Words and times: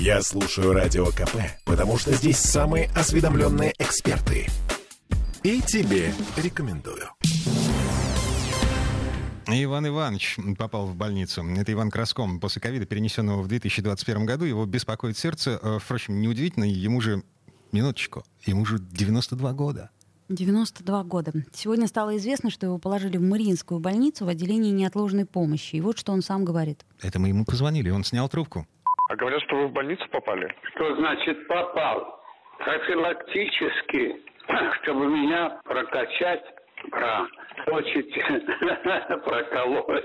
Я 0.00 0.22
слушаю 0.22 0.72
Радио 0.72 1.08
КП, 1.08 1.36
потому 1.66 1.98
что 1.98 2.14
здесь 2.14 2.38
самые 2.38 2.86
осведомленные 2.96 3.74
эксперты. 3.78 4.46
И 5.42 5.60
тебе 5.60 6.14
рекомендую. 6.38 7.10
Иван 9.46 9.88
Иванович 9.88 10.38
попал 10.56 10.86
в 10.86 10.96
больницу. 10.96 11.44
Это 11.44 11.70
Иван 11.74 11.90
Краском. 11.90 12.40
После 12.40 12.62
ковида, 12.62 12.86
перенесенного 12.86 13.42
в 13.42 13.48
2021 13.48 14.24
году, 14.24 14.46
его 14.46 14.64
беспокоит 14.64 15.18
сердце. 15.18 15.60
Э, 15.62 15.78
Впрочем, 15.78 16.18
неудивительно, 16.22 16.64
ему 16.64 17.02
же, 17.02 17.22
минуточку, 17.70 18.24
ему 18.46 18.64
же 18.64 18.78
92 18.78 19.52
года. 19.52 19.90
92 20.30 21.04
года. 21.04 21.32
Сегодня 21.52 21.86
стало 21.88 22.16
известно, 22.16 22.50
что 22.50 22.64
его 22.64 22.78
положили 22.78 23.18
в 23.18 23.22
Мариинскую 23.22 23.80
больницу 23.80 24.24
в 24.24 24.28
отделении 24.28 24.70
неотложной 24.70 25.26
помощи. 25.26 25.76
И 25.76 25.80
вот 25.82 25.98
что 25.98 26.12
он 26.12 26.22
сам 26.22 26.46
говорит. 26.46 26.86
Это 27.02 27.18
мы 27.18 27.28
ему 27.28 27.44
позвонили, 27.44 27.90
он 27.90 28.04
снял 28.04 28.28
трубку. 28.30 28.66
А 29.10 29.16
говорят, 29.16 29.42
что 29.42 29.56
вы 29.56 29.66
в 29.66 29.72
больницу 29.72 30.08
попали? 30.10 30.54
Что 30.72 30.94
значит 30.94 31.48
попал? 31.48 32.22
Профилактически, 32.58 34.22
чтобы 34.82 35.06
меня 35.08 35.60
прокачать, 35.64 36.44
проточить, 36.92 38.14
проколоть, 39.24 40.04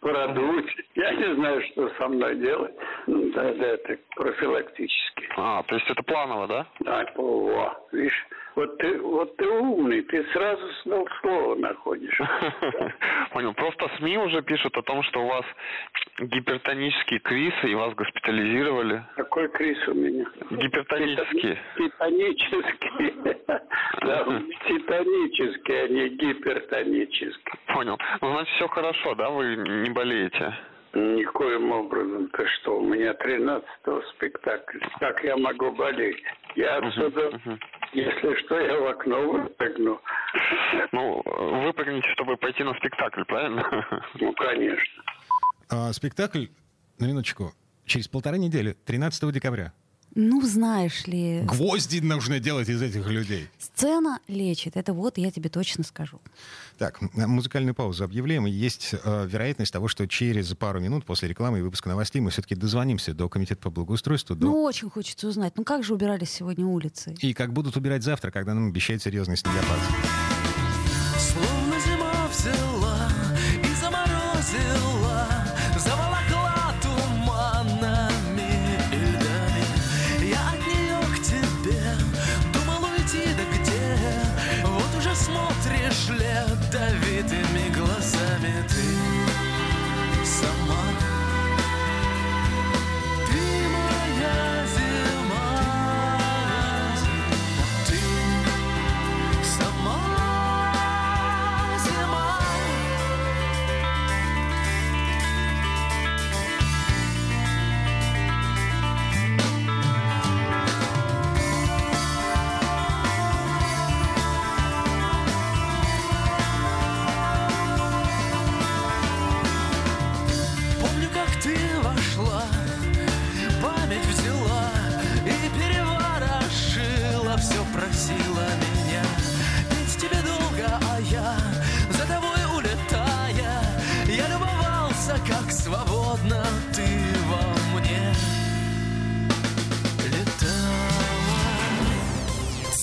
продуть. 0.00 0.76
Я 0.94 1.12
не 1.12 1.34
знаю, 1.34 1.62
что 1.62 1.90
со 1.98 2.08
мной 2.08 2.36
делать. 2.36 2.74
Ну, 3.06 3.30
Да, 3.34 3.52
да, 3.52 3.66
это 3.66 3.98
профилактически. 4.16 5.28
А, 5.36 5.62
то 5.64 5.74
есть 5.74 5.90
это 5.90 6.02
планово, 6.04 6.46
да? 6.46 6.66
Да, 6.80 7.04
о, 7.16 7.70
видишь, 7.92 8.26
вот 8.58 8.76
ты, 8.78 8.98
вот 8.98 9.36
ты 9.36 9.48
умный, 9.48 10.02
ты 10.02 10.24
сразу 10.32 10.66
снова 10.82 11.08
слово 11.20 11.54
находишь. 11.54 12.20
Понял. 13.30 13.54
Просто 13.54 13.88
СМИ 13.98 14.18
уже 14.18 14.42
пишут 14.42 14.76
о 14.76 14.82
том, 14.82 15.04
что 15.04 15.22
у 15.22 15.28
вас 15.28 15.44
гипертонический 16.18 17.20
криз, 17.20 17.54
и 17.62 17.74
вас 17.76 17.94
госпитализировали. 17.94 19.04
Какой 19.14 19.48
криз 19.50 19.78
у 19.86 19.94
меня? 19.94 20.26
Гипертонический. 20.50 21.58
Титанический. 21.76 23.14
Да, 24.00 24.24
Титанический, 24.66 25.84
а 25.84 25.88
не 25.88 26.08
гипертонический. 26.10 27.52
Понял. 27.66 27.98
Ну, 28.20 28.32
значит, 28.32 28.54
все 28.54 28.68
хорошо, 28.68 29.14
да? 29.14 29.30
Вы 29.30 29.56
не 29.56 29.90
болеете? 29.90 30.54
Никоим 30.98 31.72
образом. 31.72 32.28
Ты 32.30 32.46
что, 32.46 32.78
у 32.78 32.84
меня 32.84 33.12
13-го 33.12 34.02
спектакль. 34.14 34.78
Как 35.00 35.22
я 35.24 35.36
могу 35.36 35.72
болеть? 35.72 36.22
Я 36.56 36.78
отсюда, 36.78 37.40
если 37.92 38.34
что, 38.42 38.58
я 38.58 38.80
в 38.80 38.86
окно 38.86 39.30
выпрыгну. 39.30 40.00
Ну, 40.92 41.22
выпрыгните, 41.64 42.08
чтобы 42.14 42.36
пойти 42.36 42.62
на 42.64 42.74
спектакль, 42.74 43.22
правильно? 43.24 43.64
Ну, 44.20 44.32
конечно. 44.32 45.02
А, 45.70 45.92
спектакль, 45.92 46.46
на 46.98 47.06
минуточку, 47.06 47.52
через 47.84 48.08
полторы 48.08 48.38
недели, 48.38 48.72
13 48.72 49.32
декабря. 49.32 49.72
Ну, 50.20 50.42
знаешь 50.42 51.06
ли, 51.06 51.42
Гвозди 51.44 52.00
нужно 52.00 52.40
делать 52.40 52.68
из 52.68 52.82
этих 52.82 53.06
людей. 53.06 53.46
сцена 53.56 54.18
лечит. 54.26 54.76
Это 54.76 54.92
вот 54.92 55.16
я 55.16 55.30
тебе 55.30 55.48
точно 55.48 55.84
скажу. 55.84 56.20
Так, 56.76 57.00
музыкальную 57.14 57.72
паузу 57.72 58.02
объявляем. 58.02 58.44
Есть 58.46 58.94
э, 58.94 59.26
вероятность 59.30 59.72
того, 59.72 59.86
что 59.86 60.08
через 60.08 60.52
пару 60.56 60.80
минут 60.80 61.04
после 61.04 61.28
рекламы 61.28 61.60
и 61.60 61.62
выпуска 61.62 61.88
новостей 61.88 62.20
мы 62.20 62.30
все-таки 62.30 62.56
дозвонимся 62.56 63.14
до 63.14 63.28
Комитета 63.28 63.60
по 63.62 63.70
благоустройству. 63.70 64.34
До... 64.34 64.46
Ну, 64.46 64.62
очень 64.64 64.90
хочется 64.90 65.28
узнать, 65.28 65.52
ну 65.54 65.62
как 65.62 65.84
же 65.84 65.94
убирались 65.94 66.30
сегодня 66.30 66.66
улицы? 66.66 67.14
И 67.20 67.32
как 67.32 67.52
будут 67.52 67.76
убирать 67.76 68.02
завтра, 68.02 68.32
когда 68.32 68.54
нам 68.54 68.70
обещают 68.70 69.00
серьезный 69.00 69.36
снегопад. 69.36 69.78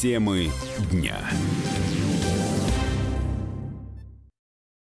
Темы 0.05 0.51
дня. 0.91 1.17